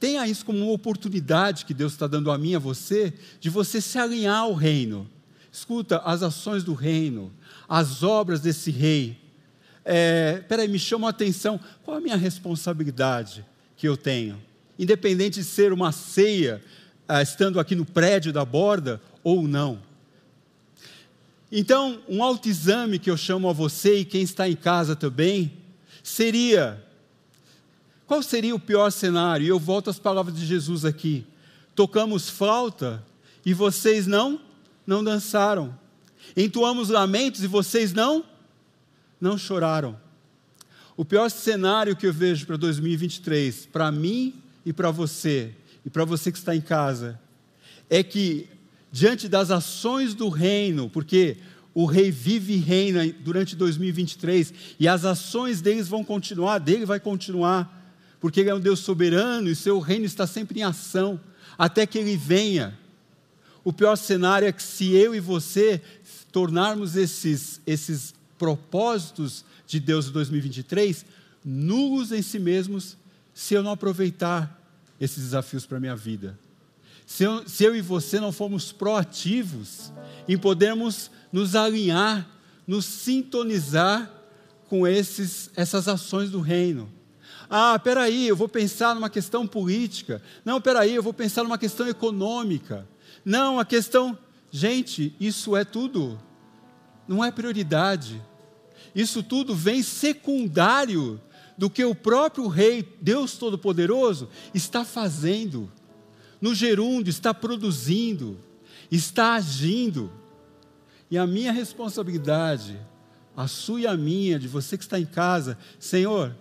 [0.00, 3.50] Tenha isso como uma oportunidade que Deus está dando a mim e a você, de
[3.50, 5.08] você se alinhar ao reino.
[5.52, 7.32] Escuta, as ações do reino,
[7.68, 9.18] as obras desse rei.
[9.84, 13.44] É, peraí, me chama a atenção, qual a minha responsabilidade
[13.76, 14.40] que eu tenho?
[14.78, 16.62] Independente de ser uma ceia,
[17.08, 19.80] ah, estando aqui no prédio da borda ou não.
[21.50, 25.52] Então, um autoexame que eu chamo a você e quem está em casa também,
[26.02, 26.84] seria:
[28.06, 29.44] qual seria o pior cenário?
[29.44, 31.26] E eu volto às palavras de Jesus aqui.
[31.74, 33.04] Tocamos flauta
[33.44, 34.40] e vocês não
[34.86, 35.78] não dançaram.
[36.36, 38.24] Entoamos lamentos e vocês não
[39.20, 39.98] não choraram.
[40.96, 44.34] O pior cenário que eu vejo para 2023, para mim
[44.64, 47.20] e para você, e para você que está em casa,
[47.88, 48.48] é que
[48.90, 51.36] diante das ações do reino, porque
[51.74, 56.98] o rei vive e reina durante 2023 e as ações deles vão continuar, dele vai
[56.98, 61.20] continuar, porque ele é um Deus soberano e seu reino está sempre em ação
[61.56, 62.76] até que ele venha.
[63.62, 65.80] O pior cenário é que se eu e você
[66.32, 71.04] tornarmos esses, esses propósitos de Deus em 2023
[71.44, 72.96] nulos em si mesmos,
[73.32, 74.60] se eu não aproveitar
[75.00, 76.38] esses desafios para a minha vida.
[77.08, 79.90] Se eu, se eu e você não formos proativos
[80.28, 82.28] em podermos nos alinhar,
[82.66, 84.12] nos sintonizar
[84.68, 86.92] com esses, essas ações do reino.
[87.48, 90.22] Ah, peraí, eu vou pensar numa questão política.
[90.44, 92.86] Não, peraí, eu vou pensar numa questão econômica.
[93.24, 94.16] Não, a questão.
[94.50, 96.20] Gente, isso é tudo.
[97.08, 98.22] Não é prioridade.
[98.94, 101.18] Isso tudo vem secundário
[101.56, 105.72] do que o próprio Rei, Deus Todo-Poderoso, está fazendo
[106.40, 108.38] no gerúndio, está produzindo,
[108.90, 110.10] está agindo.
[111.10, 112.78] E a minha responsabilidade,
[113.36, 116.34] a sua e a minha, de você que está em casa, Senhor,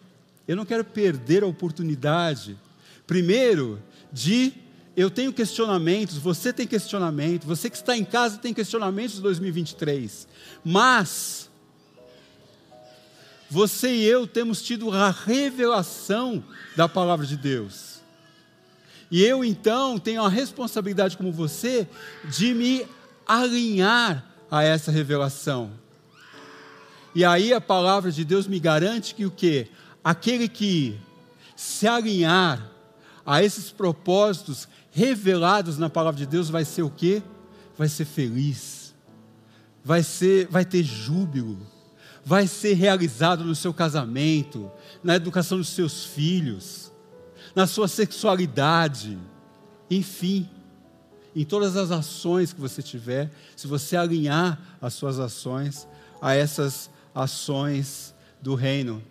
[0.48, 2.58] eu não quero perder a oportunidade,
[3.06, 3.82] primeiro,
[4.12, 4.54] de
[4.96, 10.28] eu tenho questionamentos, você tem questionamento, você que está em casa tem questionamentos de 2023,
[10.66, 11.50] mas
[13.50, 16.44] você e eu temos tido a revelação
[16.76, 17.87] da palavra de Deus.
[19.10, 21.88] E eu então tenho a responsabilidade como você
[22.26, 22.86] de me
[23.26, 25.72] alinhar a essa revelação.
[27.16, 29.68] E aí a palavra de Deus me garante que o que?
[30.04, 31.00] Aquele que
[31.56, 32.70] se alinhar
[33.26, 37.24] a esses propósitos revelados na palavra de Deus vai ser o que?
[37.78, 38.94] Vai ser feliz.
[39.84, 41.60] Vai ser, vai ter júbilo.
[42.26, 44.70] Vai ser realizado no seu casamento,
[45.02, 46.92] na educação dos seus filhos
[47.58, 49.18] na sua sexualidade,
[49.90, 50.48] enfim,
[51.36, 55.88] em todas as ações que você tiver, se você alinhar as suas ações
[56.22, 59.02] a essas ações do reino.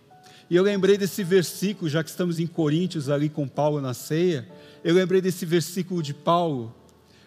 [0.48, 4.46] E eu lembrei desse versículo, já que estamos em Coríntios ali com Paulo na ceia,
[4.84, 6.72] eu lembrei desse versículo de Paulo,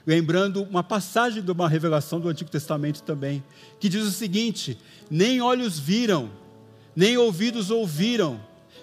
[0.07, 3.43] lembrando uma passagem de uma revelação do Antigo Testamento também,
[3.77, 4.79] que diz o seguinte:
[5.11, 6.31] nem olhos viram,
[6.95, 8.39] nem ouvidos ouviram,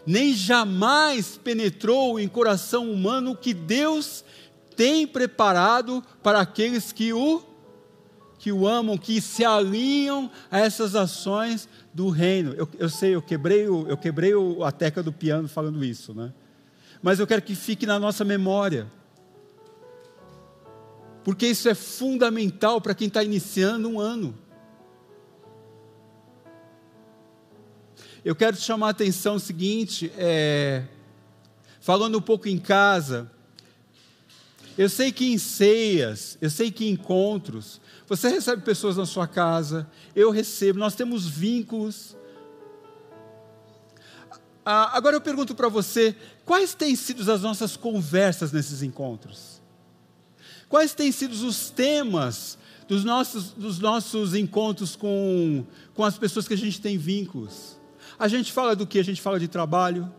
[0.06, 4.24] nem jamais penetrou em coração humano o que Deus
[4.76, 7.42] tem preparado para aqueles que o
[8.38, 12.52] que o amam, que se alinham a essas ações do reino.
[12.52, 16.32] Eu, eu sei, eu quebrei, o, eu quebrei a tecla do piano falando isso, né?
[17.02, 18.86] Mas eu quero que fique na nossa memória.
[21.24, 24.32] Porque isso é fundamental para quem está iniciando um ano.
[28.26, 30.82] Eu quero te chamar a atenção seguinte, é,
[31.80, 33.30] falando um pouco em casa,
[34.76, 39.28] eu sei que em ceias, eu sei que em encontros, você recebe pessoas na sua
[39.28, 42.16] casa, eu recebo, nós temos vínculos.
[44.64, 49.62] ah, agora eu pergunto para você: quais têm sido as nossas conversas nesses encontros?
[50.68, 52.58] Quais têm sido os temas
[52.88, 55.64] dos nossos, dos nossos encontros com,
[55.94, 57.75] com as pessoas que a gente tem vínculos?
[58.18, 58.98] A gente fala do que?
[58.98, 60.10] A gente fala de trabalho,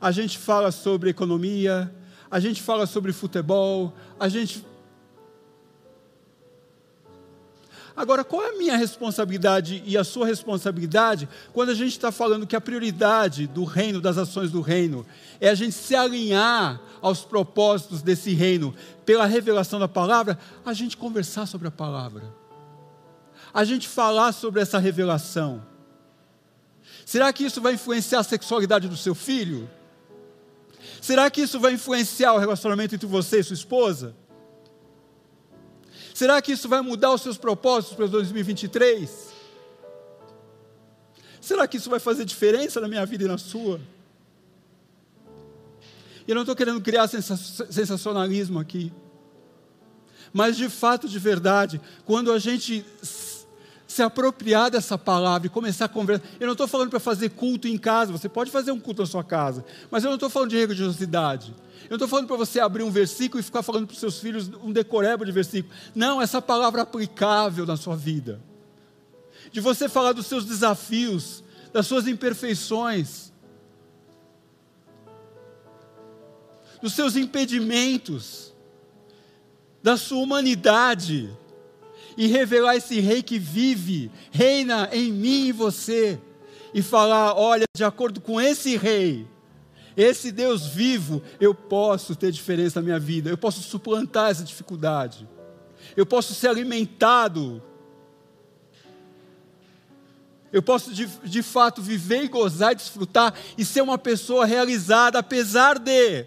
[0.00, 1.92] a gente fala sobre economia,
[2.30, 4.64] a gente fala sobre futebol, a gente.
[7.96, 12.46] Agora, qual é a minha responsabilidade e a sua responsabilidade quando a gente está falando
[12.46, 15.04] que a prioridade do reino, das ações do reino,
[15.40, 20.96] é a gente se alinhar aos propósitos desse reino pela revelação da palavra, a gente
[20.96, 22.22] conversar sobre a palavra,
[23.52, 25.77] a gente falar sobre essa revelação.
[27.08, 29.66] Será que isso vai influenciar a sexualidade do seu filho?
[31.00, 34.14] Será que isso vai influenciar o relacionamento entre você e sua esposa?
[36.12, 39.32] Será que isso vai mudar os seus propósitos para 2023?
[41.40, 43.80] Será que isso vai fazer diferença na minha vida e na sua?
[46.26, 48.92] Eu não estou querendo criar sensacionalismo aqui.
[50.30, 52.84] Mas de fato, de verdade, quando a gente
[53.88, 56.22] se apropriar dessa palavra e começar a conversar.
[56.38, 59.06] Eu não estou falando para fazer culto em casa, você pode fazer um culto na
[59.06, 61.56] sua casa, mas eu não estou falando de religiosidade.
[61.84, 64.20] Eu não estou falando para você abrir um versículo e ficar falando para os seus
[64.20, 65.74] filhos um decoreba de versículo.
[65.94, 68.42] Não, essa palavra aplicável na sua vida.
[69.50, 73.32] De você falar dos seus desafios, das suas imperfeições,
[76.82, 78.52] dos seus impedimentos,
[79.82, 81.34] da sua humanidade
[82.18, 86.20] e revelar esse rei que vive, reina em mim e você,
[86.74, 89.24] e falar: olha, de acordo com esse rei,
[89.96, 95.28] esse Deus vivo, eu posso ter diferença na minha vida, eu posso suplantar essa dificuldade,
[95.96, 97.62] eu posso ser alimentado,
[100.52, 105.78] eu posso de, de fato viver e gozar, desfrutar e ser uma pessoa realizada, apesar
[105.78, 106.26] de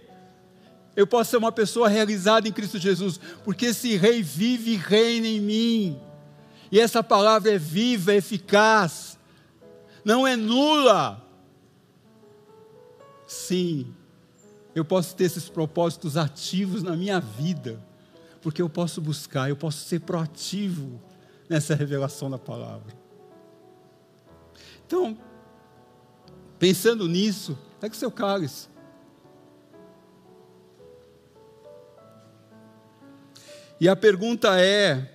[0.95, 5.27] eu posso ser uma pessoa realizada em Cristo Jesus, porque esse Rei vive e reina
[5.27, 5.99] em mim.
[6.71, 9.17] E essa palavra é viva, é eficaz,
[10.03, 11.25] não é nula.
[13.25, 13.93] Sim,
[14.75, 17.81] eu posso ter esses propósitos ativos na minha vida,
[18.41, 21.01] porque eu posso buscar, eu posso ser proativo
[21.49, 22.93] nessa revelação da palavra.
[24.85, 25.17] Então,
[26.59, 28.70] pensando nisso, é que seu cálice
[33.81, 35.09] E a pergunta é: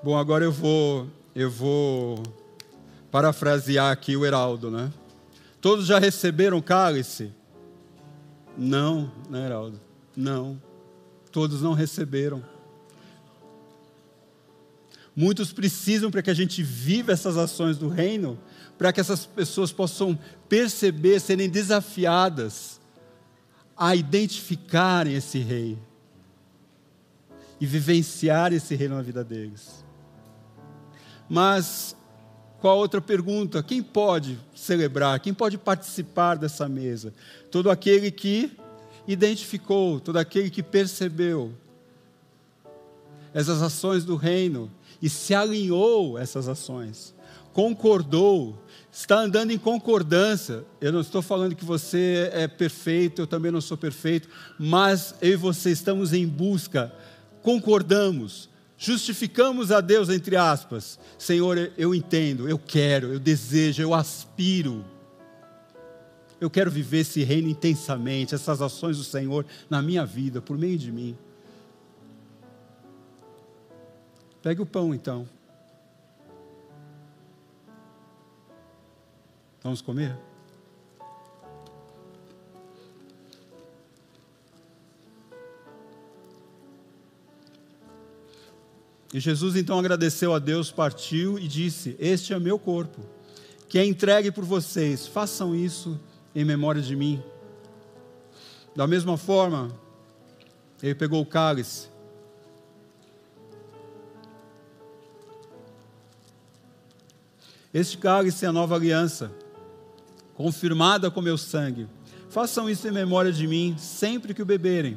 [0.00, 2.22] Bom, agora eu vou eu vou
[3.10, 4.92] parafrasear aqui o Heraldo, né?
[5.60, 7.32] Todos já receberam cálice?
[8.56, 9.80] Não, né, Heraldo?
[10.16, 10.62] Não.
[11.32, 12.44] Todos não receberam.
[15.16, 18.38] Muitos precisam para que a gente viva essas ações do reino,
[18.78, 20.16] para que essas pessoas possam
[20.48, 22.80] perceber, serem desafiadas
[23.76, 25.76] a identificarem esse rei
[27.60, 29.84] e vivenciar esse reino na vida deles.
[31.28, 31.96] Mas
[32.60, 33.62] qual a outra pergunta?
[33.62, 35.20] Quem pode celebrar?
[35.20, 37.12] Quem pode participar dessa mesa?
[37.50, 38.56] Todo aquele que
[39.06, 41.52] identificou, todo aquele que percebeu
[43.34, 44.70] essas ações do reino
[45.00, 47.14] e se alinhou essas ações,
[47.58, 48.56] concordou,
[48.92, 50.64] está andando em concordância.
[50.80, 55.32] Eu não estou falando que você é perfeito, eu também não sou perfeito, mas eu
[55.32, 56.94] e você estamos em busca,
[57.42, 61.00] concordamos, justificamos a Deus, entre aspas.
[61.18, 64.84] Senhor, eu entendo, eu quero, eu desejo, eu aspiro.
[66.40, 70.78] Eu quero viver esse reino intensamente, essas ações do Senhor na minha vida, por meio
[70.78, 71.18] de mim.
[74.40, 75.26] Pegue o pão então.
[79.68, 80.16] Vamos comer?
[89.12, 93.02] E Jesus então agradeceu a Deus, partiu e disse: Este é meu corpo,
[93.68, 96.00] que é entregue por vocês, façam isso
[96.34, 97.22] em memória de mim.
[98.74, 99.70] Da mesma forma,
[100.82, 101.88] ele pegou o cálice
[107.72, 109.30] Este cálice é a nova aliança,
[110.38, 111.88] confirmada com meu sangue.
[112.30, 114.96] Façam isso em memória de mim sempre que o beberem,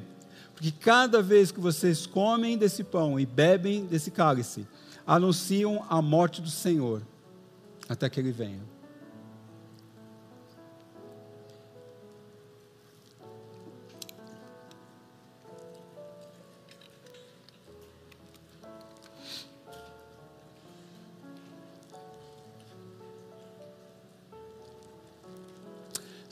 [0.54, 4.68] porque cada vez que vocês comem desse pão e bebem desse cálice,
[5.06, 7.02] anunciam a morte do Senhor
[7.90, 8.62] até que ele venha.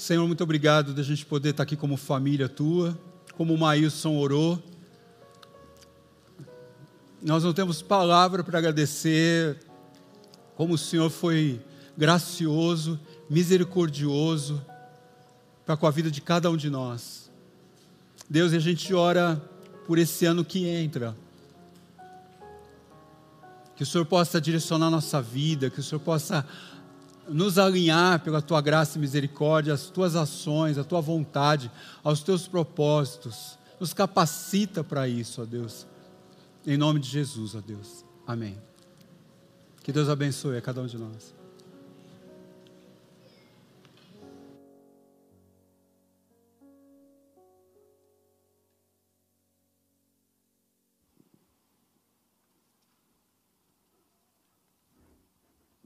[0.09, 2.97] Senhor, muito obrigado da gente poder estar aqui como família tua,
[3.35, 4.59] como o Maílson orou.
[7.21, 9.59] Nós não temos palavra para agradecer
[10.55, 11.61] como o Senhor foi
[11.95, 12.99] gracioso,
[13.29, 14.65] misericordioso
[15.63, 17.29] para com a vida de cada um de nós.
[18.27, 19.39] Deus, a gente ora
[19.85, 21.15] por esse ano que entra.
[23.75, 26.43] Que o Senhor possa direcionar nossa vida, que o Senhor possa
[27.29, 31.71] nos alinhar pela tua graça e misericórdia, as tuas ações, a tua vontade,
[32.03, 33.57] aos teus propósitos.
[33.79, 35.87] Nos capacita para isso, ó Deus.
[36.65, 38.03] Em nome de Jesus, ó Deus.
[38.27, 38.57] Amém.
[39.81, 41.38] Que Deus abençoe a cada um de nós.